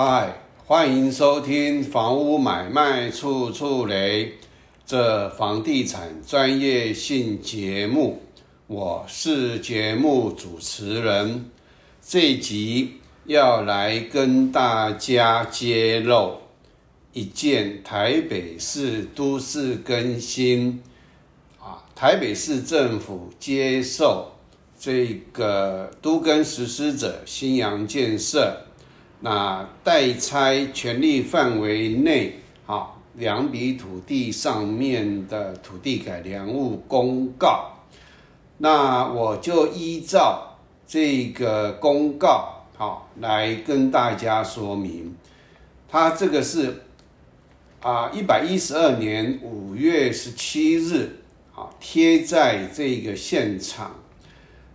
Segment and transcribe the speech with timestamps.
[0.00, 0.32] 嗨，
[0.64, 4.26] 欢迎收听《房屋买卖处处雷》
[4.86, 8.22] 这房地产专业性节目。
[8.68, 11.50] 我是节目主持人，
[12.00, 16.42] 这集要来跟大家揭露
[17.12, 20.80] 一件台北市都市更新
[21.58, 24.30] 啊，台北市政府接受
[24.78, 28.62] 这个都更实施者新阳建设。
[29.20, 32.34] 那代拆权利范围内，
[32.66, 37.72] 啊，两笔土地上面的土地改良物公告，
[38.58, 40.56] 那我就依照
[40.86, 45.16] 这个公告，好来跟大家说明，
[45.88, 46.84] 它这个是
[47.80, 51.16] 啊，一百一十二年五月十七日，
[51.56, 53.96] 啊，贴在这个现场，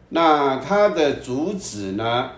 [0.09, 2.29] 那它的主旨呢？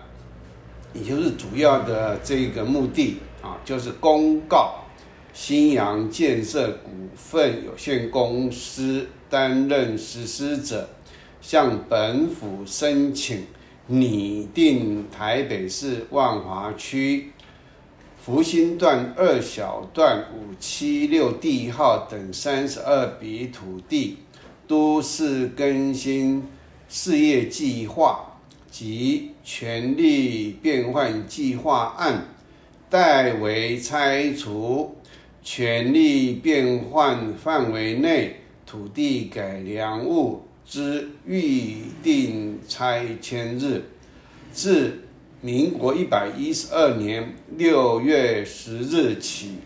[0.98, 4.84] 也就是主要的这个目的啊，就是公告
[5.32, 10.88] 新阳建设股份有限公司担任实施者，
[11.40, 13.44] 向本府申请
[13.86, 17.32] 拟定台北市万华区
[18.18, 24.18] 福兴段二小段五七六地号等三十二笔土地
[24.66, 26.42] 都市更新
[26.88, 28.32] 事业计划。
[28.68, 32.26] 及权利变换计划案
[32.90, 34.96] 代为拆除
[35.40, 43.84] 权利变换范围内土地改良物之预定拆迁日，
[44.52, 45.04] 自
[45.40, 49.58] 民国一百一十二年六月十日起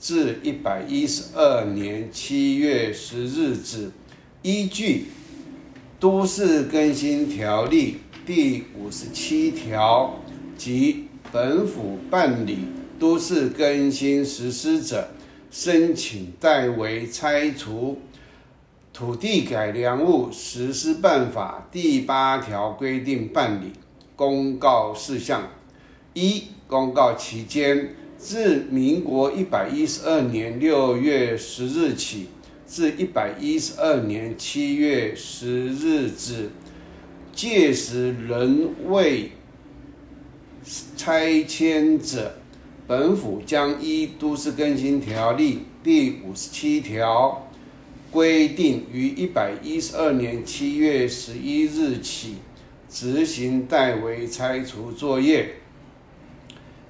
[0.00, 3.90] 至一百一十二年七月十日止，
[4.40, 5.08] 依据
[6.00, 7.98] 都市更新条例。
[8.26, 10.18] 第五十七条
[10.58, 12.58] 及本府办理
[12.98, 15.10] 都市更新实施者，
[15.48, 18.00] 申请代为拆除
[18.92, 23.70] 土地改良物实施办法第八条规定办理
[24.16, 25.48] 公告事项。
[26.12, 32.26] 一、公告期间自民国一百一十二年六月十日起
[32.66, 36.50] 至一百一十二年七月十日止。
[37.36, 39.32] 届时仍未
[40.96, 42.38] 拆迁者，
[42.86, 47.46] 本府将依都市更新条例第五十七条
[48.10, 52.36] 规定，于一百一十二年七月十一日起
[52.88, 55.56] 执行代为拆除作业。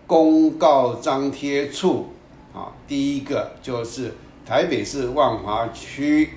[0.06, 2.10] 公告张贴处
[2.54, 4.14] 啊，第一个就是
[4.46, 6.30] 台北市万华区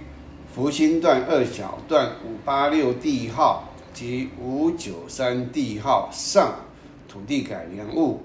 [0.52, 3.69] 福兴段二小段五八六地号。
[4.00, 6.56] 及五九三地号上
[7.06, 8.22] 土地改良物，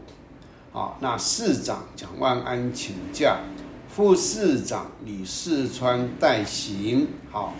[0.72, 3.40] 啊，那市长蒋万安请假，
[3.88, 7.08] 副市长李世川代行。
[7.28, 7.54] 好，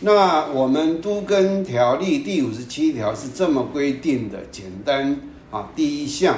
[0.00, 5.18] 那我们都跟条例第五十七条是这么规定的，简单
[5.50, 5.70] 啊。
[5.74, 6.36] 第一项，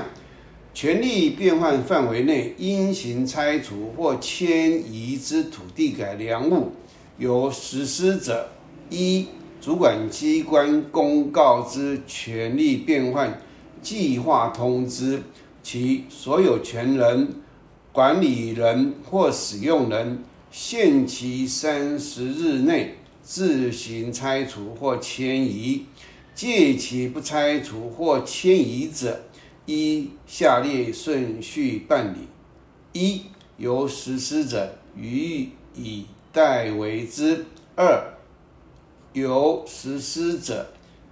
[0.72, 6.70] 权利变换范围内应行拆除或迁移之土地改良物，
[7.18, 8.50] 由实施者
[8.90, 9.26] 一。
[9.60, 13.40] 主管机关公告之权利变换
[13.82, 15.22] 计划通知，
[15.62, 17.34] 其所有权人、
[17.92, 25.86] 管理人或使用人限期三十日内自行拆除或迁移。
[26.34, 29.22] 借期不拆除或迁移者，
[29.64, 32.28] 依下列顺序办理：
[32.92, 33.22] 一、
[33.56, 38.15] 由实施者予以代为之；二、
[39.20, 40.66] 由实施者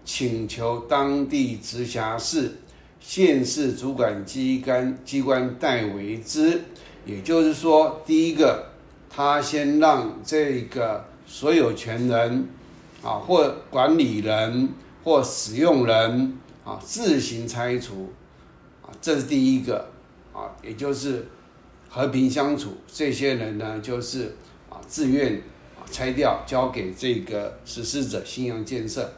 [0.05, 2.53] 请求当地直辖市、
[3.01, 6.61] 县市主管机关机关代为之，
[7.07, 8.67] 也就是说，第一个，
[9.09, 12.47] 他先让这个所有权人
[13.03, 14.69] 啊，或管理人
[15.03, 18.13] 或使用人啊自行拆除
[18.83, 19.89] 啊，这是第一个
[20.35, 21.27] 啊，也就是
[21.89, 24.37] 和平相处，这些人呢就是
[24.69, 25.43] 啊自愿。
[25.91, 29.13] 拆掉，交给这个实施者新阳建设。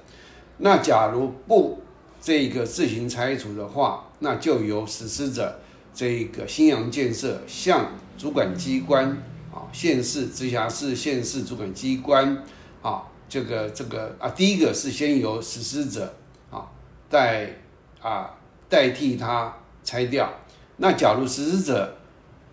[0.58, 1.80] 那假如不
[2.20, 5.60] 这个自行拆除的话，那就由实施者
[5.94, 9.08] 这个新阳建设向主管机关
[9.52, 12.42] 啊，县市直辖市、县市主管机关
[12.82, 16.14] 啊，这个这个啊，第一个是先由实施者
[16.50, 16.66] 啊
[17.10, 17.50] 代
[18.00, 18.34] 啊
[18.68, 19.54] 代替他
[19.84, 20.32] 拆掉。
[20.78, 21.96] 那假如实施者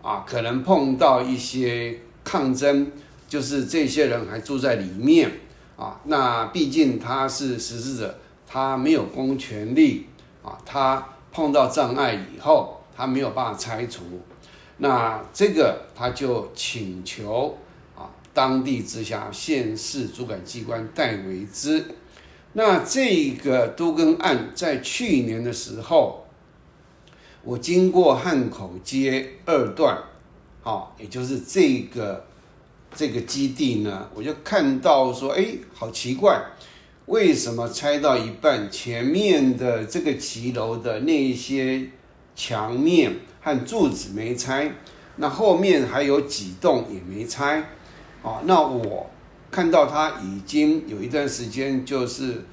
[0.01, 2.91] 啊可能碰到一些抗争。
[3.33, 5.27] 就是这些人还住在里面
[5.75, 10.05] 啊，那毕竟他是实施者，他没有公权力
[10.43, 14.03] 啊，他碰到障碍以后他没有办法拆除。
[14.77, 17.57] 那这个他就请求
[17.97, 21.83] 啊，当地直辖县市主管机关代为之。
[22.53, 26.27] 那这个都更案在去年的时候，
[27.41, 29.97] 我经过汉口街二段，
[30.61, 32.27] 好，也就是这个
[32.95, 36.41] 这个基地呢，我就看到说，哎，好奇怪，
[37.07, 41.89] 为什么拆到一半，前面的这个骑楼的那一些
[42.35, 44.71] 墙面和柱子没拆？
[45.17, 47.59] 那后面还有几栋也没拆，
[48.23, 49.09] 啊，那我
[49.51, 52.43] 看到它已经有一段时间就是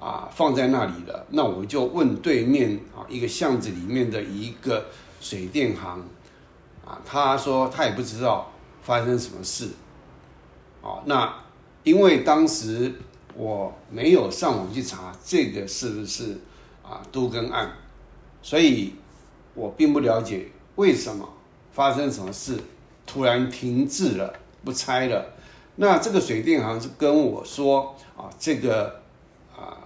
[0.00, 4.86] 啊放在那里了，那我就问对面啊一个巷子里面的一个
[5.20, 6.04] 水电行，
[6.84, 8.50] 啊，他说他也不知道
[8.82, 9.68] 发生什么事，
[10.82, 11.34] 啊，那
[11.82, 12.92] 因为当时
[13.34, 16.38] 我没有上网去查这个是不是
[16.82, 17.72] 啊都更案，
[18.42, 18.94] 所以
[19.54, 21.28] 我并不了解为什么。
[21.70, 22.58] 发生什么事？
[23.06, 24.34] 突然停滞了，
[24.64, 25.24] 不拆了。
[25.76, 29.00] 那这个水电行是跟我说啊，这个
[29.56, 29.78] 啊，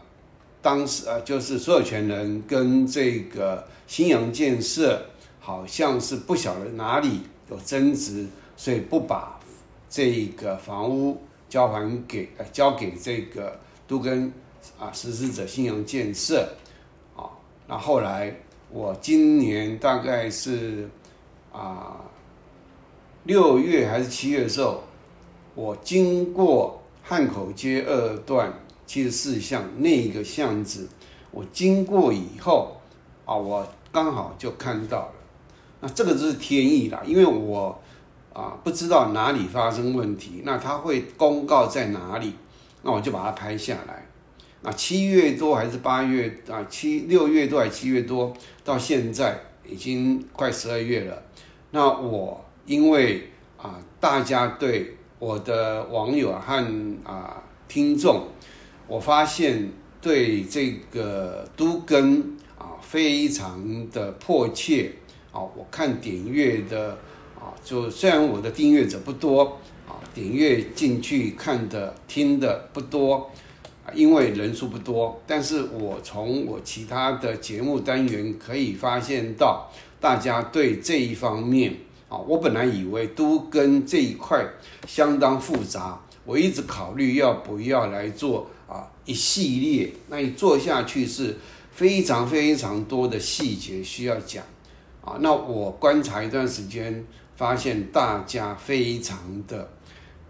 [0.62, 5.04] 当时啊，就是所有权人跟这个新阳建设
[5.38, 9.38] 好像是不晓得哪里有争执，所以不把
[9.92, 14.32] 这个房屋交还给呃交给这个都跟
[14.78, 16.48] 啊实施者信阳建设
[17.14, 17.28] 啊。
[17.68, 18.34] 那后来
[18.70, 20.88] 我今年大概是。
[21.54, 22.00] 啊，
[23.24, 24.82] 六月还是七月的时候，
[25.54, 28.50] 我经过汉口街二段
[28.86, 30.88] 七十四巷那一个巷子，
[31.30, 32.80] 我经过以后，
[33.26, 35.12] 啊，我刚好就看到了。
[35.82, 37.78] 那这个就是天意啦，因为我
[38.32, 42.34] 啊不知道哪里发生问题，那他会公告在哪里，
[42.82, 44.06] 那我就把它拍下来。
[44.62, 46.64] 那七月多还是八月啊？
[46.70, 48.32] 七六月多还是七月多？
[48.64, 51.22] 到现在已经快十二月了。
[51.72, 56.64] 那我因为啊，大家对我的网友和
[57.02, 58.28] 啊听众，
[58.86, 59.68] 我发现
[60.00, 62.20] 对这个都更
[62.56, 64.92] 啊非常的迫切
[65.32, 65.40] 啊。
[65.40, 66.96] 我看点阅的
[67.42, 69.58] 啊，就虽然我的订阅者不多
[69.88, 73.30] 啊，点阅进去看的听的不多
[73.84, 79.68] 啊，因为人数不多，但是我从我其他的节目单元可以发现到。
[80.02, 81.76] 大家对这一方面
[82.08, 84.44] 啊，我本来以为都跟这一块
[84.84, 89.92] 相当复杂，我一直考虑要不要来做啊一系列。
[90.08, 91.38] 那你做下去是
[91.70, 94.42] 非常非常多的细节需要讲
[95.04, 95.18] 啊。
[95.20, 97.06] 那我观察一段时间，
[97.42, 99.18] 发现大家非常
[99.48, 99.68] 的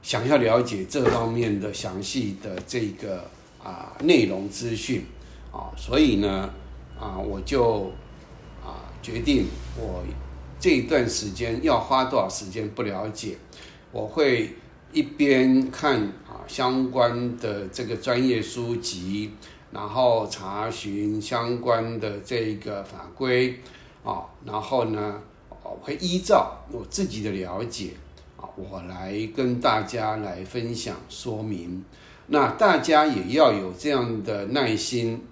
[0.01, 3.29] 想要了解这方面的详细的这个
[3.63, 5.05] 啊内容资讯
[5.53, 6.49] 啊，所以呢
[6.99, 7.93] 啊我就
[8.65, 8.89] 啊。
[9.03, 10.03] 决定我
[10.61, 13.37] 这一段时间要花多少时间不了解，
[13.91, 14.55] 我会
[14.93, 19.33] 一边看啊相关的这个专业书籍，
[19.73, 23.59] 然后查询相关的这个法规
[24.05, 25.21] 啊，然后呢，
[25.73, 27.93] 我会依照我自己的了解
[28.37, 31.83] 啊，我来跟大家来分享说明。
[32.27, 35.25] 那大家也要有这样的耐心。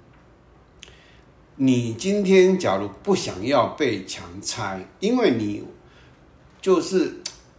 [1.57, 5.63] 你今天假如不想要被强拆，因为你
[6.63, 7.17] 就是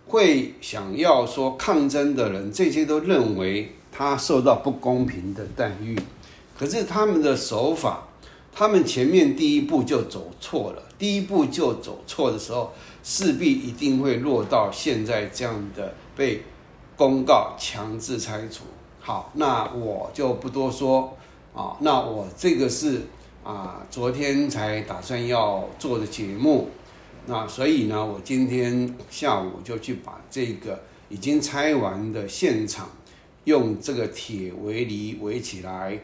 [0.08, 5.96] 会想要说抗争的人，这些都认为他受到不公平的待遇，
[6.58, 8.08] 可是他们的手法，
[8.54, 12.72] 他们前面第一步就走错了，第一步就走错的时候，
[13.04, 16.44] 势必一定会落到现在这样的被
[16.96, 18.66] 公告强制拆除。
[19.00, 21.18] 好，那我就不多说
[21.54, 23.02] 啊，那我这个是。
[23.44, 26.70] 啊，昨天才打算要做的节目，
[27.26, 30.80] 那所以呢，我今天下午就去把这个
[31.10, 32.88] 已经拆完的现场，
[33.46, 36.00] 用这个铁围篱围起来，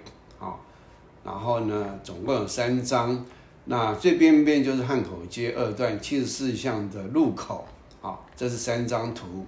[1.28, 3.26] 然后呢，总共有三张，
[3.66, 7.68] 那最边边就是汉口街二段七十四巷的路口，
[8.02, 9.46] 啊，这是三张图，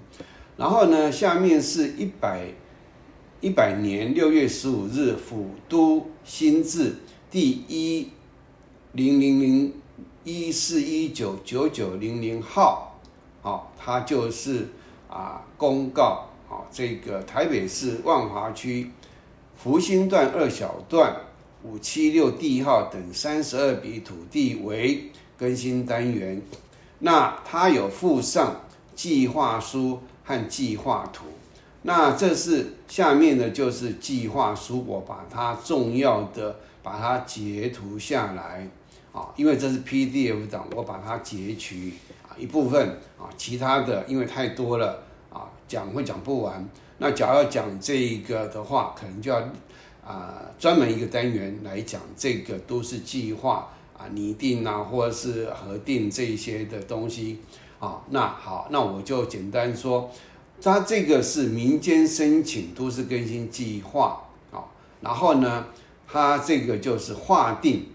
[0.58, 2.48] 然后呢，下面是一百
[3.40, 6.98] 一百年六月十五日府都新制。
[7.32, 8.10] 第一
[8.92, 9.74] 零零零
[10.26, 13.00] 一四一九九九零零号，
[13.42, 14.68] 好，它就是
[15.10, 18.92] 啊公告啊，这个台北市万华区
[19.56, 21.16] 福兴段二小段
[21.64, 26.42] 五七六地号等三十二笔土地为更新单元，
[27.00, 28.62] 那它有附上
[28.96, 31.26] 计划书和计划图，
[31.82, 36.56] 那这是下面的就是计划书，我把它重要的。
[36.82, 38.66] 把它截图下来，
[39.12, 46.68] 啊，啊，因为这是 PDF 档，我把它截取啊一部分啊，其他的因为太多了啊，讲会讲不完。
[46.98, 49.44] 那假如要讲这一个的话，可能就要
[50.10, 57.38] 啊专门一个单元来讲这个都市计划啊拟定啊，或者是核定这些的东西
[57.80, 58.02] 啊。
[58.10, 60.10] 那好，那我就简单说，
[60.60, 64.66] 它这个是民间申请都市更新计划啊，
[65.02, 65.68] 然后呢，
[66.08, 67.86] 它这个就是划定。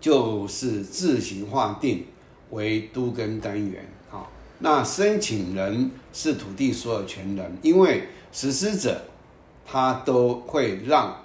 [0.00, 2.04] 就是自行划定
[2.50, 9.02] 为都更单元啊，那申请人是土地所有权人，因为实施者
[9.66, 11.16] 他都会让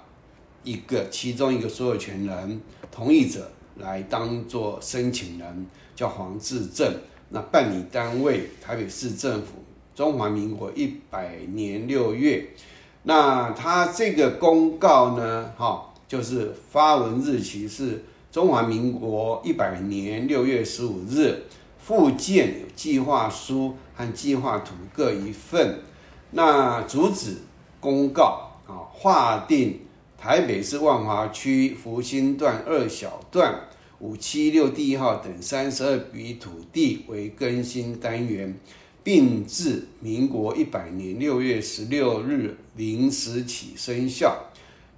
[0.62, 6.92] 一个其中一个所有权人同意者来当做申请人，叫黄志正。
[7.30, 9.62] 那办理单位台北市政府，
[9.94, 12.48] 中华民国一百年六月，
[13.04, 18.04] 那他这个公告呢，哈，就是发文日期是。
[18.32, 21.46] 中华民国一百年六月十五日，
[21.80, 25.80] 附件有计划书和计划图各一份。
[26.30, 27.38] 那主旨
[27.80, 29.80] 公告啊，划定
[30.16, 33.68] 台北市万华区福兴段二小段
[33.98, 38.54] 五七六第一号等三十二笔土地为更新单元，
[39.02, 44.36] 并自民国一百年六月十六日零时起生效。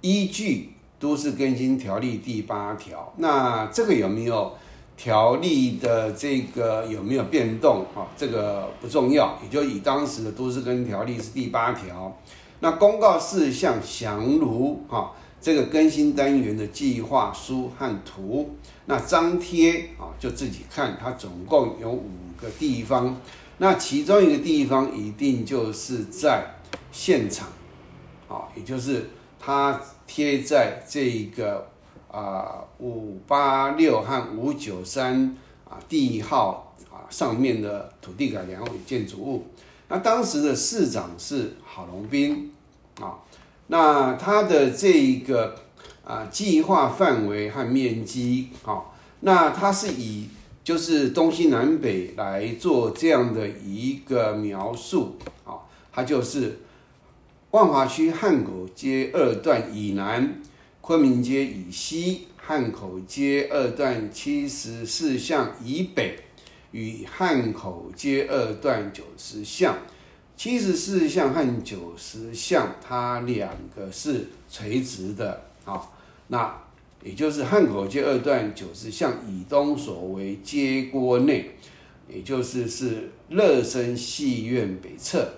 [0.01, 0.69] 依据。
[0.99, 4.53] 都市更新条例第八条，那这个有没有
[4.95, 8.07] 条例的这个有没有变动啊？
[8.15, 12.17] 这个不重要，也就以当时的都市更新条例是第八条。
[12.63, 18.55] 那公告事项详如哈，这个更新单元的计划书和图，
[18.85, 22.09] 那张贴啊就自己看，它总共有五
[22.41, 23.19] 个地方，
[23.57, 26.55] 那其中一个地方一定就是在
[26.89, 27.49] 现场
[28.29, 29.81] 啊，也就是它。
[30.05, 31.65] 贴在这一个
[32.11, 39.47] 啊五八六和五九三啊地号啊上面的土地改良与建筑物，
[39.93, 42.51] 那当时的市长是郝龙斌
[42.99, 43.19] 啊，
[43.67, 45.53] 那他的这一个
[46.03, 48.81] 啊计划范围和面积啊，
[49.19, 50.29] 那他是以
[50.63, 56.57] 就是东西南北来做这样的一个描述啊，他就是。
[57.51, 60.41] 万华区汉口街二段以南，
[60.81, 66.17] 昆明街以西，汉口街二段七十四巷以北，
[66.73, 69.77] 与汉口街二段九十巷，
[70.35, 75.81] 七十四巷和九十巷，它两个是垂直的啊。
[76.27, 76.61] 那
[77.03, 81.51] 也就是汉口街二段九十巷以东所为街郭内，
[82.09, 85.31] 也就是是乐生戏院北侧。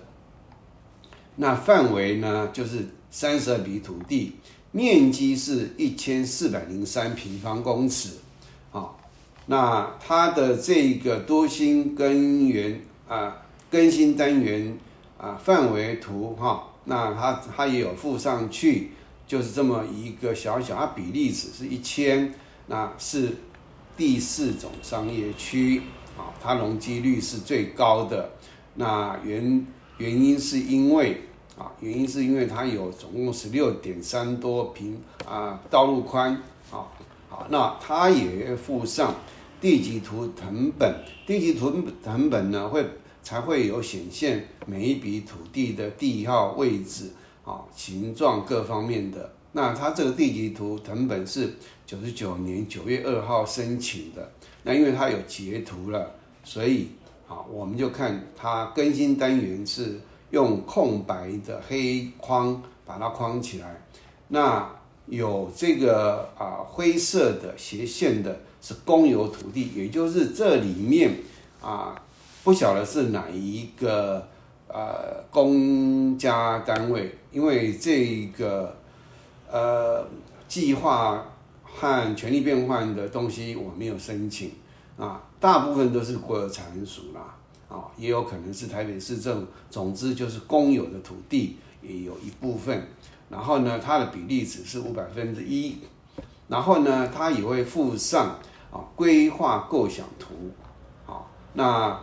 [1.36, 4.36] 那范围呢，就是三十二笔土地，
[4.72, 8.08] 面积是一千四百零三平方公尺，
[9.46, 13.36] 那它的这个多星根源啊，
[13.70, 14.78] 更新单元
[15.18, 18.90] 啊，范围图哈，那它它也有附上去，
[19.26, 22.34] 就是这么一个小小，它比例尺是一千，
[22.66, 23.36] 那是
[23.96, 25.82] 第四种商业区，
[26.16, 28.30] 啊，它容积率是最高的，
[28.74, 29.66] 那原
[29.98, 31.22] 原因是因为。
[31.58, 36.34] 啊，原因是因为它有总共十六点三多平啊，道路宽
[36.70, 36.84] 啊，
[37.30, 39.14] 好，那它也附上
[39.66, 40.94] 地级图成本，
[41.26, 42.86] 地级图成本呢会
[43.20, 47.10] 才会有显现每一笔土地的地号位置
[47.44, 49.32] 啊、形状各方面的。
[49.50, 51.52] 那它这个地级图成本是
[51.84, 54.30] 九十九年九月二号申请的，
[54.62, 56.90] 那因为它有截图了，所以
[57.26, 59.98] 啊，我们就看它更新单元是。
[60.30, 63.80] 用空白的黑框把它框起来，
[64.26, 64.68] 那
[65.06, 71.16] 有这个啊灰色的斜线的是公有土地，也就是这里面
[71.60, 71.94] 啊
[72.44, 74.26] 不晓得是哪一个
[74.68, 78.76] 呃公家单位，因为这个
[79.50, 80.06] 呃
[80.48, 81.24] 计划
[81.62, 84.52] 和权利变换的东西我没有申请
[84.96, 87.34] 啊，大部分都是国有产署啦。
[87.68, 92.80] 啊，也有可能是台北市政，总之就是公有的土地也有一部分，
[93.28, 95.78] 然后呢，它的比例只是五百分之一，
[96.48, 98.38] 然后呢，它也会附上
[98.70, 100.34] 啊规划构想图，
[101.06, 101.22] 啊，
[101.54, 101.98] 那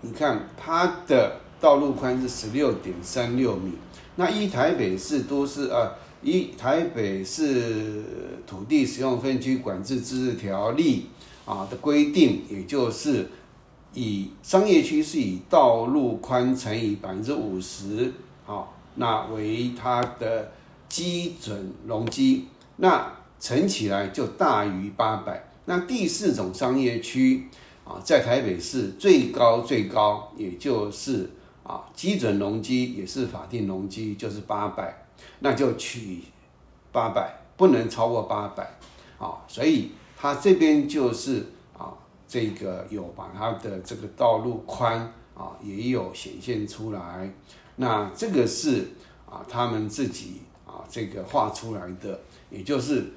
[0.00, 3.72] 你看它的道路宽是十六点三六米，
[4.16, 8.02] 那一台北市都是啊一台北市
[8.46, 11.08] 土地使用分区管制自治条例
[11.44, 13.28] 啊的规定，也就是。
[13.94, 18.12] 以商业区是以道路宽乘以百分之五十，
[18.44, 20.52] 好，那为它的
[20.90, 22.46] 基准容积，
[22.76, 23.10] 那
[23.40, 27.46] 乘起来就大于八百，那第四种商业区
[27.84, 31.30] 啊，在台北市最高最高，也就是
[31.62, 35.06] 啊基准容积也是法定容积，就是八百，
[35.38, 36.22] 那就取
[36.90, 38.68] 八百，不能超过八百
[39.18, 39.38] 啊。
[39.46, 41.46] 所以它这边就是
[41.78, 41.94] 啊，
[42.26, 44.98] 这个有把它的这个道路宽
[45.34, 47.32] 啊也有显现出来。
[47.76, 48.88] 那这个是
[49.30, 53.12] 啊他们自己啊这个画出来的，也就是。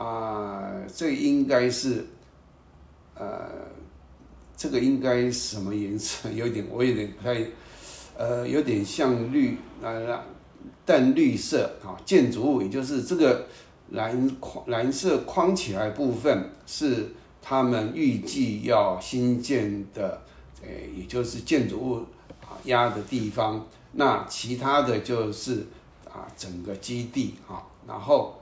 [0.00, 2.06] 啊，这应该是，
[3.14, 3.50] 呃，
[4.56, 6.30] 这个应该什么颜色？
[6.30, 7.46] 有点，我有点不太，
[8.16, 10.18] 呃，有点像绿，呃，
[10.86, 12.00] 淡绿色啊。
[12.06, 13.46] 建筑物，也就是这个
[13.90, 20.22] 蓝框蓝色框起来部分，是他们预计要新建的，
[20.62, 21.94] 呃，也就是建筑物
[22.40, 23.66] 啊压的地方。
[23.92, 25.66] 那其他的就是
[26.10, 28.39] 啊整个基地啊，然后。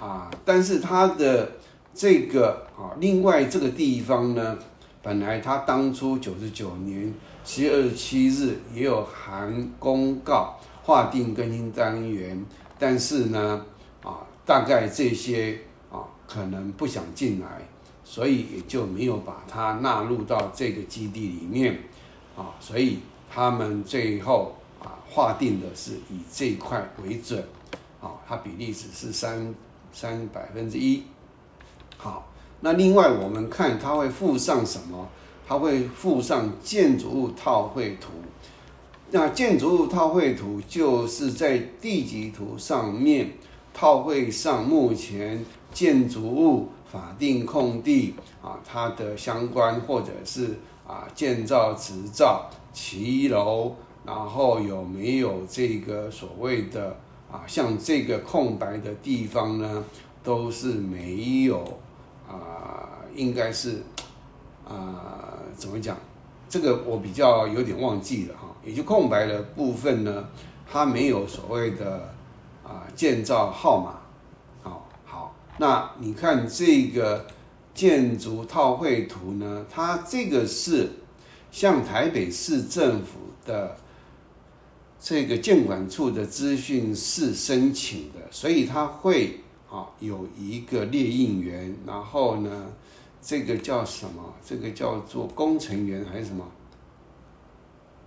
[0.00, 1.52] 啊，但是它的
[1.94, 4.58] 这个啊，另外这个地方呢，
[5.02, 12.44] 本来它当初九十九年七月二十七日也有函公告划定更新单元，
[12.78, 13.64] 但是呢，
[14.02, 15.60] 啊，大概这些
[15.92, 17.62] 啊可能不想进来，
[18.02, 21.78] 所以也就没有把它纳入到这个基地里面，
[22.36, 22.98] 啊，所以
[23.30, 27.42] 他们最后啊划定的是以这块为准，
[28.02, 29.54] 啊，它比例只是三。
[29.94, 31.04] 三百分之一，
[31.96, 32.28] 好，
[32.60, 35.08] 那另外我们看它会附上什么？
[35.46, 38.10] 它会附上建筑物套绘图。
[39.12, 43.30] 那建筑物套绘图就是在地级图上面
[43.72, 56.96] 套绘上目前建筑物法定空地啊，它的相关或者是啊建造执照、骑楼，然后有没有这个所谓的。
[57.34, 59.84] 啊，像这个空白的地方呢，
[60.22, 61.80] 都是没有
[62.28, 63.82] 啊，应该是
[64.64, 65.96] 啊，怎么讲？
[66.48, 68.54] 这个我比较有点忘记了哈。
[68.64, 70.28] 也就空白的部分呢，
[70.70, 72.14] 它没有所谓的
[72.62, 73.98] 啊建造号码。
[74.62, 77.26] 好，好，那你看这个
[77.74, 80.88] 建筑套绘图呢，它这个是
[81.50, 83.76] 像台北市政府的。
[85.06, 89.38] 这个建管处的资讯是申请的，所以他会
[89.70, 92.72] 啊有一个列印员，然后呢，
[93.20, 94.32] 这个叫什么？
[94.42, 96.50] 这个叫做工程员还是什么？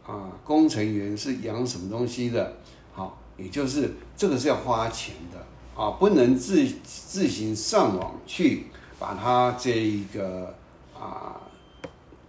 [0.07, 2.57] 啊，工程员是养什么东西的？
[2.91, 8.63] 好，也就是这个是要花钱的啊，不能自自行上网去
[8.97, 10.55] 把它这一个
[10.99, 11.39] 啊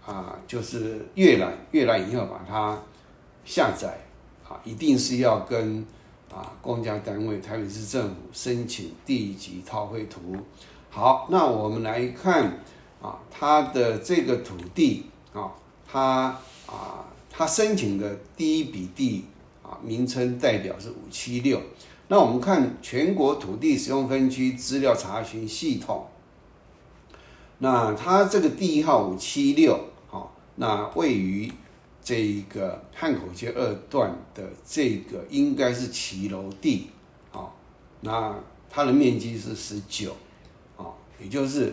[0.05, 2.79] 啊，就是阅览阅览以后把它
[3.43, 4.05] 下载。
[4.49, 5.85] 啊，一定是要跟
[6.33, 10.35] 啊公家单位、台北市政府申请地级套绘图。
[10.89, 12.59] 好，那我们来看
[12.99, 15.51] 啊，它的这个土地啊，
[15.87, 16.35] 它
[16.65, 19.25] 啊，它申请的第一笔地
[19.61, 21.61] 啊，名称代表是五七六。
[22.07, 26.07] 那我们看全国土地使用分区资料查询系统，
[27.59, 31.51] 那它这个地号五七六，好，那位于。
[32.09, 36.87] 这一个汉口街二段的这个应该是骑楼地，
[37.31, 37.45] 啊，
[38.01, 38.35] 那
[38.67, 40.11] 它的面积是十九，
[40.75, 40.89] 啊，
[41.21, 41.71] 也就是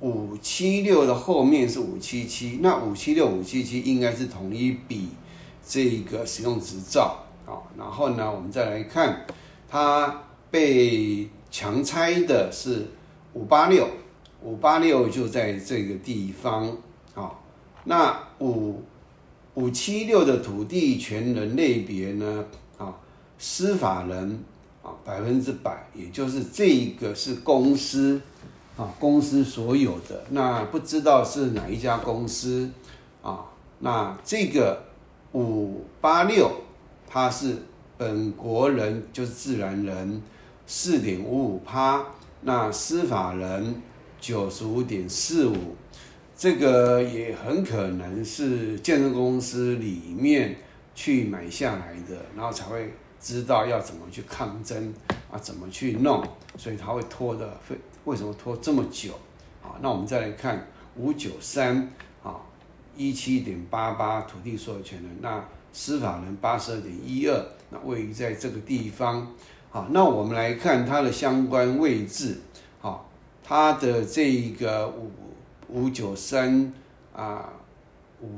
[0.00, 5.10] 五七六的后面是五七七，那五七六五七七应该是同一笔
[5.62, 9.26] 这个使用执照，啊，然后呢，我们再来看
[9.68, 12.86] 它被强拆的是
[13.34, 13.86] 五八六，
[14.40, 16.74] 五八六就在这个地方，
[17.14, 17.30] 啊，
[17.84, 18.82] 那五。
[19.54, 22.44] 五七六的土地权人类别呢？
[22.76, 22.92] 啊，
[23.38, 24.40] 司法人
[24.82, 28.20] 啊，百分之百，也就是这一个是公司
[28.76, 30.24] 啊，公司所有的。
[30.30, 32.68] 那不知道是哪一家公司
[33.22, 33.44] 啊？
[33.78, 34.82] 那这个
[35.32, 36.50] 五八六，
[37.06, 37.56] 它是
[37.96, 40.20] 本国人，就是自然人，
[40.66, 42.04] 四点五五趴。
[42.42, 43.80] 那司法人
[44.20, 45.54] 九十五点四五。
[46.36, 50.56] 这个也很可能是建设公司里面
[50.92, 54.92] 去买下来的，然后才会知道要怎么去抗争
[55.30, 56.22] 啊，怎么去弄，
[56.58, 59.12] 所以他会拖的，为为什么拖这么久
[59.62, 59.78] 啊？
[59.80, 60.66] 那我们再来看
[60.96, 61.88] 五九三
[62.24, 62.40] 啊，
[62.96, 65.42] 一七点八八土地所有权人，那
[65.72, 69.32] 司法人八十二点一二，那位于在这个地方，
[69.70, 72.40] 好，那我们来看它的相关位置，
[72.80, 73.08] 好，
[73.44, 75.12] 它的这一个五。
[75.74, 76.72] 五九三
[77.12, 77.52] 啊，
[78.22, 78.28] 五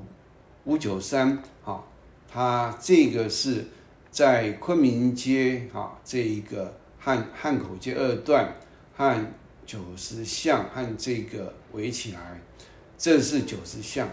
[0.65, 1.87] 五九三，好，
[2.27, 3.67] 它这个是
[4.11, 8.55] 在昆明街啊，这一个汉汉口街二段
[8.97, 9.27] 和
[9.67, 12.41] 九十巷和这个围起来，
[12.97, 14.09] 这是九十巷，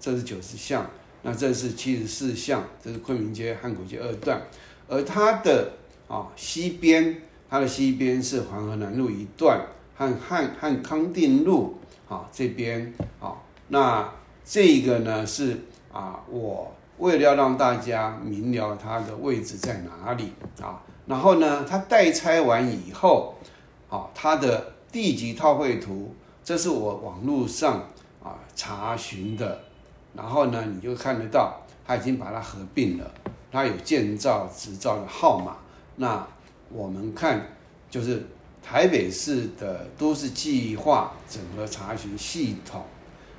[0.00, 0.84] 这是九十巷，
[1.22, 4.42] 那这是七十四巷，这是昆明街汉口街二段，
[4.88, 5.74] 而它的
[6.08, 9.64] 啊西边，它的西边是黄河南路一段
[9.96, 11.78] 和汉汉康定路
[12.08, 13.34] 啊这边啊，
[13.68, 14.08] 那
[14.44, 15.58] 这个呢是
[15.92, 20.32] 啊我为了要让大家明了它的位置在哪里
[20.62, 23.34] 啊，然后呢它代拆完以后。
[23.88, 27.88] 啊，它的地级套绘图，这是我网络上
[28.20, 29.60] 啊查询的，
[30.12, 33.08] 然后呢，你就看得到，它已经把它合并了，
[33.52, 35.58] 它有建造执照的号码。
[35.94, 36.26] 那
[36.68, 37.40] 我们看，
[37.88, 38.26] 就是
[38.68, 42.82] 台北市的都市计划整合查询系统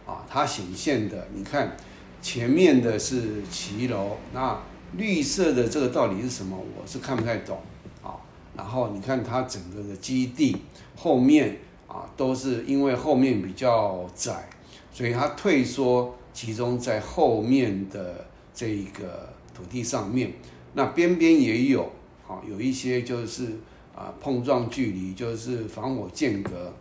[0.06, 1.76] 啊，它显现的，你看
[2.22, 4.58] 前面的是骑楼，那
[4.94, 6.58] 绿色的这个到底是什么？
[6.58, 7.60] 我是看不太懂
[8.02, 8.16] 啊。
[8.56, 10.56] 然后你看它整个的基地
[10.96, 11.60] 后面
[11.90, 14.48] 啊，都是因为后面比较窄，
[14.94, 20.32] 所以它退缩集中在后面的这一个土地上面。
[20.74, 21.92] 那边边也有
[22.30, 23.60] 啊，有一些就是
[23.98, 26.72] 啊碰撞距离，就是防火间隔。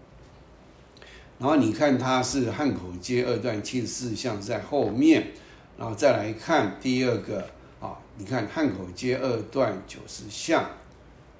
[1.38, 5.33] 然后你看它是汉口街二段七十四巷在后面，
[5.79, 7.40] 然后再来看第二个
[7.81, 10.62] 啊，你看汉口街二段九十巷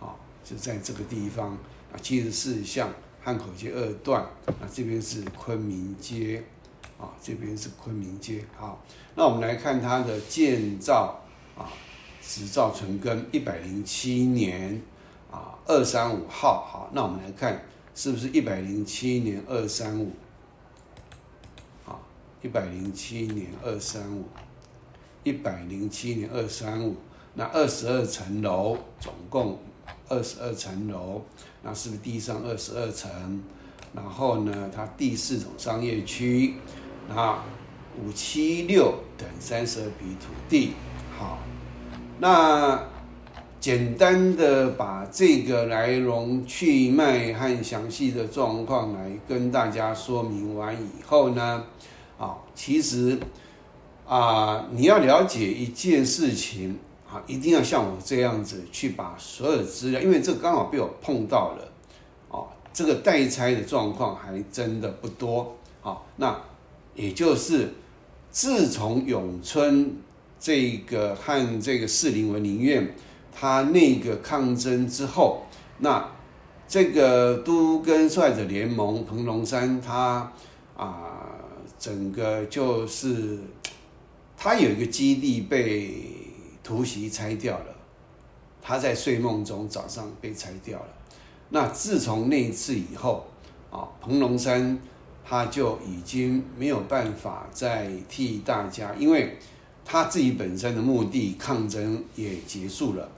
[0.01, 0.17] 啊。
[0.43, 1.51] 就在这个地方
[1.93, 2.89] 啊，七十四巷
[3.21, 6.41] 汉口街二段，那这边是昆明街，
[7.01, 8.45] 啊，这边是昆明街。
[8.57, 8.81] 好，
[9.17, 11.21] 那我们来看它的建造
[11.59, 11.67] 啊，
[12.23, 14.81] 执照存根一百零七年
[15.31, 16.65] 啊，二三五号。
[16.65, 20.13] 好，那我们来看是不是一百零七年二三五？
[21.87, 21.99] 啊，
[22.43, 24.25] 一百零七年二三五，
[25.25, 26.97] 一百零七年二三五，
[27.35, 29.59] 那二十二层楼总共。
[30.09, 31.21] 二十二层楼，
[31.63, 33.43] 那是不是地上二十二层？
[33.93, 36.55] 然后呢，它第四种商业区，
[37.09, 37.43] 那
[38.01, 40.75] 五七六等三十二笔土地。
[41.19, 41.39] 好，
[42.21, 42.81] 那
[43.67, 51.65] 简单的把这个来龙去脉和详细的状况来跟大家说明完以后呢，
[52.17, 53.19] 啊，其实
[54.07, 56.79] 啊，你要了解一件事情。
[57.11, 61.73] 啊，一定要像我这样子去把所有资料，因为这刚好被我碰到了，
[62.29, 66.41] 哦，这个代拆的状况还真的不多，好，那
[66.95, 67.75] 也就是
[68.31, 69.97] 自从永春
[70.39, 72.93] 这个和这个士林文林院
[73.39, 75.43] 他那个抗争之后，
[75.81, 76.09] 那
[76.67, 80.33] 这个都跟受害者联盟彭龙山他
[80.77, 81.21] 啊，
[81.79, 83.39] 整个就是
[84.37, 86.15] 他有一个基地被。
[86.67, 87.67] 突袭拆掉了，
[88.61, 90.89] 他在睡梦中早上被拆掉了。
[91.51, 93.25] 那自从那一次以后，
[93.71, 94.77] 啊，彭龙山
[95.25, 99.39] 他就已经没有办法再替大家，因为
[99.85, 103.09] 他自己本身的目的抗争也结束了，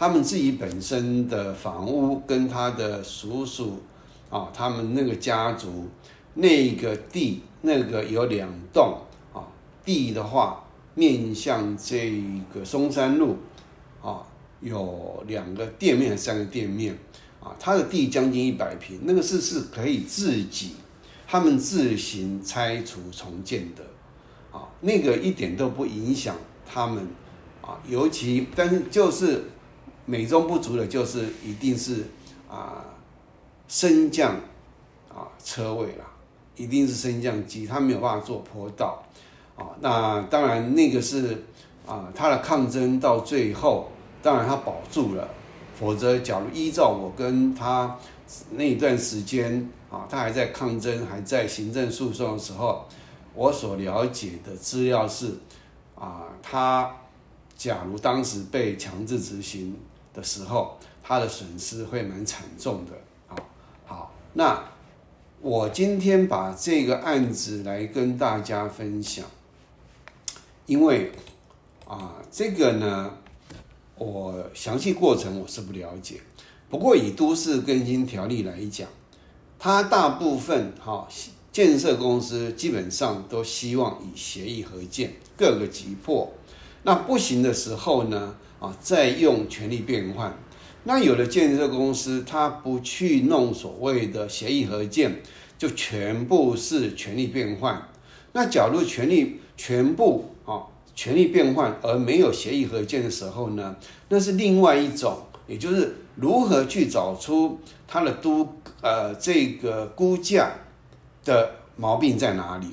[0.00, 3.82] 他们自己本身的房屋跟他的叔叔
[4.30, 5.88] 啊，他们那个家族
[6.32, 8.96] 那个地那个有两栋
[9.34, 9.44] 啊
[9.84, 10.64] 地的话。
[10.94, 12.20] 面向这
[12.52, 13.36] 个松山路，
[14.02, 14.20] 啊，
[14.60, 16.98] 有两个店面，三个店面，
[17.40, 20.72] 啊，他的地将近一百平，那个是是可以自己，
[21.28, 23.84] 他们自行拆除重建的，
[24.50, 26.36] 啊，那个一点都不影响
[26.66, 27.06] 他们，
[27.62, 29.44] 啊，尤其但是就是
[30.10, 32.04] 美中不足的，就是一定是
[32.48, 32.84] 啊
[33.68, 34.34] 升降
[35.08, 36.04] 啊车位啦，
[36.56, 39.00] 一定是升降机，他没有办法做坡道。
[39.56, 41.44] 啊，那当然，那个是
[41.86, 43.88] 啊，他的抗争到最后，
[44.20, 45.28] 当然他保住了。
[45.78, 47.96] 否则，假如依照我跟他
[48.50, 52.84] 那一段时间啊，他还在抗争，还在行政诉讼的时候，
[53.34, 55.34] 我所了解的资料是
[55.94, 56.90] 啊，他
[57.56, 59.76] 假如当时被强制执行
[60.20, 62.92] 的时候，他的损失会蛮惨重的。
[63.26, 63.36] 好，
[63.86, 64.62] 好，那
[65.40, 69.24] 我今天把这个案子来跟大家分享。
[70.66, 71.10] 因为
[71.88, 73.10] 啊，这个呢，
[73.96, 76.20] 我详细过程我是不了解。
[76.68, 78.86] 不过以都市更新条例来讲，
[79.58, 81.08] 它大部分哈
[81.50, 86.30] 建设公司基本上都希望以协议合建，各个急迫。
[86.84, 90.32] 那不行的时候呢，啊，再用权力变换。
[90.84, 95.20] 那有的建设公司他不去弄所谓的协议合建，
[95.58, 97.88] 就全部是权力变换。
[98.32, 100.62] 那假如权力全部啊，
[100.94, 103.76] 权力变换而没有协议合建的时候呢，
[104.08, 108.48] 那是另外一种也就是如何去找出它的估
[108.80, 110.52] 呃这个估价
[111.24, 112.66] 的毛病在哪里，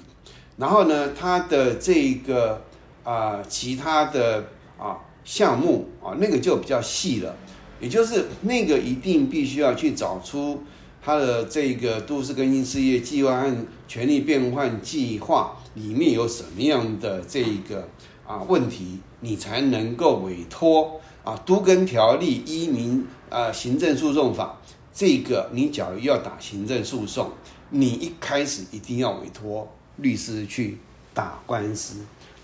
[0.57, 2.61] 然后呢，他的这个
[3.03, 4.45] 啊其他的
[4.77, 7.35] 啊项目啊那个就比较细了，
[7.81, 10.63] 也就是那个一定必须要去找出
[11.03, 13.55] 他的这个都市更新事业计划和
[13.89, 17.89] 权力变换计划里面有什么样的这个
[18.25, 20.99] 啊问题，你才能够委托。
[21.27, 24.61] 啊，都更条例依民啊行政诉讼法，
[24.93, 27.29] 这个你假如要打行政诉讼，
[27.69, 30.77] 你一开始一定要委托律师去
[31.13, 31.97] 打官司，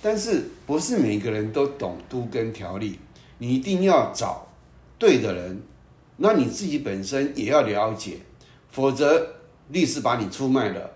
[0.03, 2.99] 但是不是每个人都懂都跟条例，
[3.39, 4.45] 你一定要找
[4.99, 5.59] 对的人，
[6.17, 8.17] 那你自己本身也要了解，
[8.69, 9.35] 否则
[9.69, 10.91] 律师把你出卖了，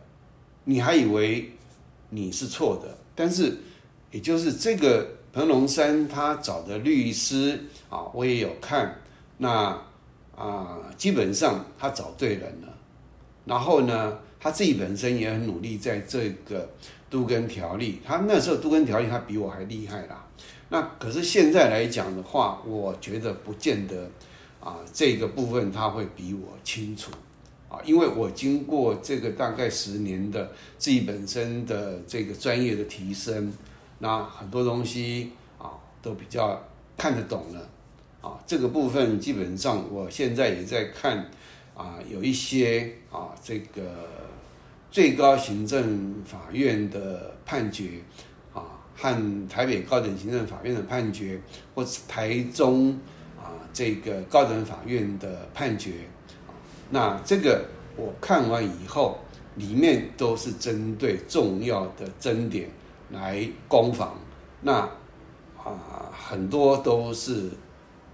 [0.65, 1.54] 你还以为
[2.10, 3.58] 你是错的，但是
[4.12, 5.08] 也就是这个。
[5.34, 9.00] 彭龙山他找的律师啊，我也有看，
[9.38, 9.80] 那
[10.36, 12.74] 啊，基本上他找对人了。
[13.46, 16.67] 然后呢，他自己本身也很努力，在这个
[17.10, 20.26] 杜根条例，他那时候杜根条例他比我还厉害啦。
[20.70, 24.10] 那可是现在来讲的话，我觉得不见得
[24.60, 27.12] 啊，这个部分他会比我清楚
[27.70, 33.52] 啊，因为我经过这个大概十年的自己本身的这个专业的提升。
[34.00, 36.62] 那很多东西啊，都比较
[36.96, 37.70] 看得懂了，
[38.22, 41.17] 啊，这个部分基本上我现在也在看，
[41.74, 43.82] 啊，有一些啊，这个
[44.98, 48.02] 最高行政法院的判决，
[48.52, 48.64] 啊，
[48.96, 51.40] 和台北高等行政法院的判决，
[51.76, 53.00] 或是台中
[53.38, 55.92] 啊这个高等法院的判决，
[56.90, 57.64] 那这个
[57.96, 59.20] 我看完以后，
[59.54, 62.68] 里面都是针对重要的争点。
[63.12, 64.18] 来攻防，
[64.62, 64.80] 那
[65.64, 67.52] 啊很多都是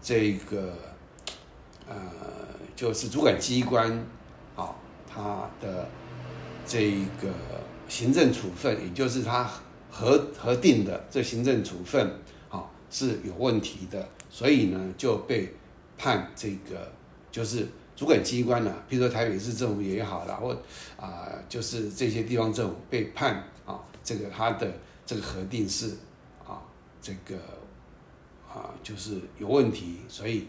[0.02, 0.74] 这个
[1.88, 1.96] 呃，
[2.76, 3.90] 就是主管机关
[4.58, 4.76] 啊，
[5.10, 5.88] 他的
[6.66, 7.30] 这一个
[7.88, 9.50] 行政处分，也就是他
[9.92, 15.54] 核核定的这行政处分啊是有问题的，所以呢就被
[15.98, 16.92] 判这个
[17.32, 20.52] 就是主管机关呢，比如说台北市政府也好了，或
[20.98, 23.80] 啊就是这些地方政府被判啊。
[24.04, 24.70] 这个他的
[25.06, 25.88] 这个核定是
[26.46, 26.60] 啊，
[27.02, 27.38] 这个
[28.50, 30.48] 啊就是有问题，所以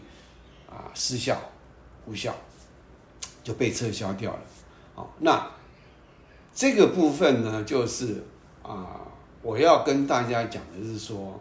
[0.69, 1.39] 啊失效、
[2.05, 2.35] 无效
[3.43, 4.39] 就被撤销掉了。
[4.93, 5.49] 好，那
[6.55, 8.23] 这个部分呢，就是
[8.63, 9.01] 啊
[9.43, 11.39] 我要跟大家讲的是说，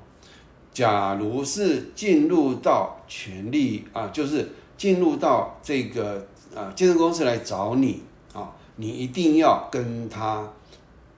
[0.73, 10.53] 假如是进入到权利啊，就是进入到这个啊健身公司来找你啊，你一定要跟他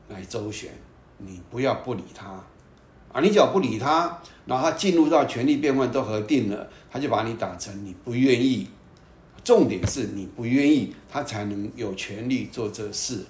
[0.08, 0.70] 来周旋。
[1.18, 2.26] 你不要不理他，
[3.10, 8.68] 啊，你只要不理他，然后他进入到权力变换都核定了，他就把你打成你不愿意。
[9.42, 13.24] 重点是你不愿意，他才能有权利做这事。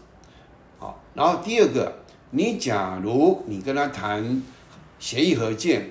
[0.78, 1.92] 好，然后第二个，
[2.30, 4.42] 你假如你跟他谈
[4.98, 5.90] 协议合建，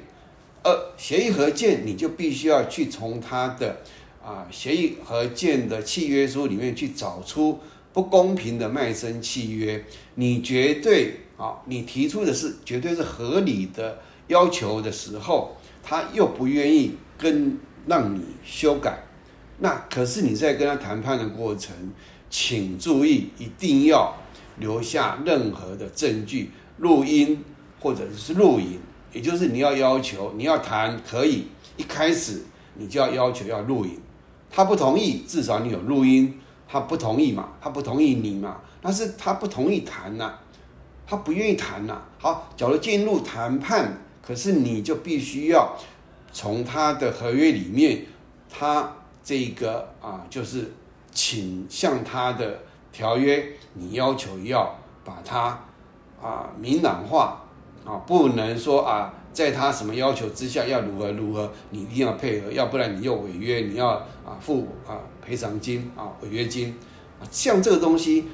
[0.64, 3.78] 呃，协议合建你就必须要去从他的
[4.24, 7.60] 啊协议合建的契约书里面去找出
[7.94, 9.84] 不公平的卖身契约，
[10.16, 11.22] 你绝对。
[11.38, 19.04] 啊，你提出的是绝对是合理的要求的时候，他又不愿意跟让你修改，
[19.60, 21.76] 那可是你在跟他谈判的过程，
[22.30, 24.16] 请注意一定要
[24.58, 27.44] 留下任何的证据，录音
[27.80, 28.80] 或者是录影，
[29.14, 32.44] 也就是你要要求你要谈可以，一开始
[32.76, 34.00] 你就要要求要录影，
[34.50, 40.34] 他不同意，至少你有录音，他不同意嘛，他不同意你嘛，但是他不同意谈呐。
[41.08, 42.02] 他不愿意谈呐。
[42.18, 45.78] 好，假如进入谈判，可是你就必须要
[46.34, 48.04] 从他的合约里面，
[48.50, 48.92] 他
[49.24, 50.74] 这个啊，就是
[51.12, 52.60] 请向他的
[52.92, 55.60] 条约，你要求要把它
[56.20, 57.44] 啊明朗化
[57.86, 63.90] 啊，不能说啊，在他什么要求之下要如何如何，你一定要配合，要不然你又违约，你要
[64.26, 66.76] 啊付啊赔偿金啊违约金
[67.20, 68.26] 啊，像这个东西。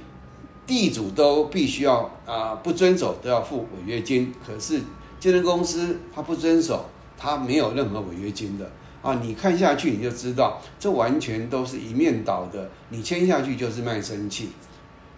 [0.67, 4.33] 地主都必须要啊，不遵守都要付违约金。
[4.45, 4.79] 可是
[5.19, 6.85] 建设公司他不遵守，
[7.17, 9.15] 他没有任何违约金的啊。
[9.15, 12.69] 你看下去你就知道，这完全都是一面倒的。
[12.87, 14.51] 你签下去就是卖身契，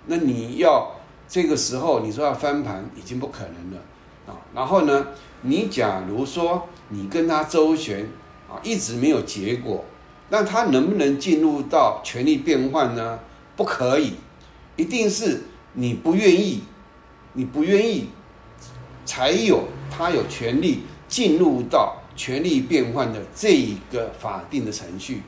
[0.07, 0.91] 那你要
[1.27, 3.81] 这个时候你说要翻盘已经不可能了
[4.27, 4.35] 啊。
[4.53, 5.07] 然后呢，
[5.41, 8.07] 你假如说你跟他周旋
[8.49, 9.85] 啊，一直没有结果，
[10.29, 13.19] 那他能不能进入到权力变换呢？
[13.55, 14.13] 不可以。
[14.75, 16.63] 一定是你不愿意，
[17.33, 18.09] 你不愿意，
[19.05, 25.21] 才有他有权利进入到权力变换的这一个法定的程序。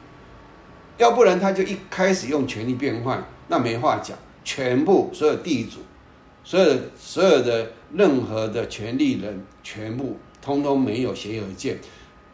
[0.98, 5.80] 要不然他就一开始用权力变换，那没话讲，全部所有地主，
[6.44, 11.78] 所有的所有的任何的权利人，全部通通没有协议和解，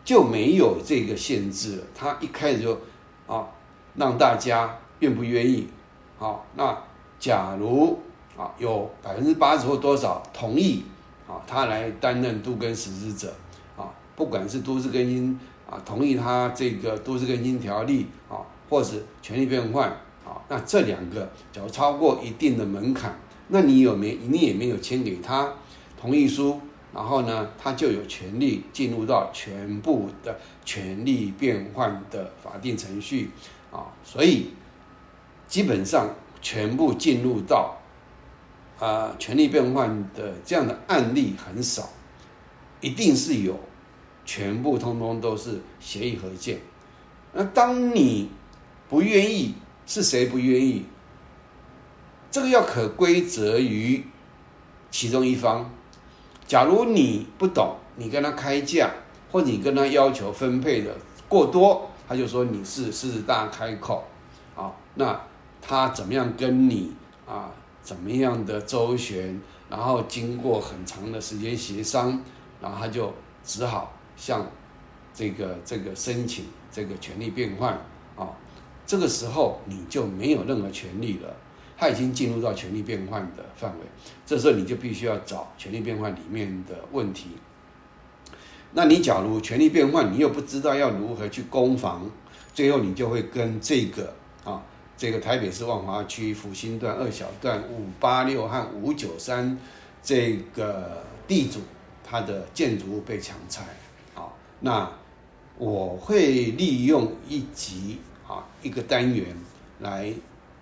[0.04, 1.84] 就没有这个限制了。
[1.96, 2.78] 他一开始就
[3.26, 3.48] 啊，
[3.96, 5.68] 让大家愿不愿意？
[6.18, 6.78] 好，那
[7.18, 7.98] 假如
[8.38, 10.84] 啊有百分之八十或多少同意
[11.28, 13.34] 啊，他来担任都根实施者
[13.78, 19.96] 啊，不管是都市更新啊，同意他这个都市更新条例啊，或是权利变换，
[20.52, 25.54] 那这两个假如超过一定的门槛，那你有没你也没有签给他
[25.98, 26.60] 同意书，
[26.94, 33.32] 然后呢，他就有权利进入到全部的权利变换的法定程序
[33.72, 34.48] 啊，所以。
[35.48, 36.08] 基本上
[36.42, 37.76] 全部进入到
[38.80, 41.90] 啊权力变换的这样的案例很少，
[42.80, 43.60] 一定是有
[44.24, 46.58] 全部通通都是协议合建。
[47.34, 48.30] 那当你
[48.88, 49.54] 不愿意，
[49.86, 50.86] 是谁不愿意？
[52.30, 54.06] 这个要可归责于
[54.90, 55.70] 其中一方。
[56.48, 58.92] 假如你不懂，你跟他开价，
[59.32, 60.96] 或你跟他要求分配的
[61.28, 64.06] 过多，他就说你是狮子大开口，
[64.56, 65.20] 啊，那。
[65.64, 66.92] 他怎么样跟你
[67.28, 67.52] 啊？
[67.84, 69.40] 怎么样的周旋？
[69.70, 72.20] 然后经过很长的时间协商，
[72.60, 73.14] 然后他就
[73.44, 74.44] 只好向
[75.14, 77.80] 这个这个申请这个权利变换。
[78.92, 81.34] 这个时候你就没有任何权利了，
[81.78, 83.86] 他已经进入到权力变换的范围。
[84.26, 87.30] 这时候你就必须要找权力变换里面的问题。
[88.74, 92.12] 那你假如权利变换，你又不知道要如何去攻防，
[92.54, 94.62] 最后你就会跟这个啊。
[94.98, 99.58] 这个台北市万华区复兴段二小段五八六和五九三
[100.04, 101.62] 这个地主，
[102.04, 103.64] 他的建筑物被强拆，
[104.14, 104.92] 好，那
[105.58, 107.98] 我会利用一集
[108.32, 109.36] 啊一个单元
[109.80, 110.14] 来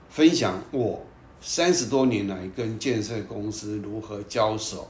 [0.09, 1.05] 分享我
[1.39, 4.89] 三十多年来跟建设公司如何交手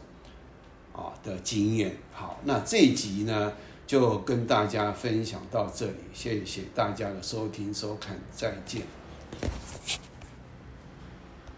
[0.93, 1.97] 啊的经验。
[2.13, 3.51] 好，那这一集呢
[3.85, 8.83] 就跟大家分享到这里，谢谢大家的收听收看，再见。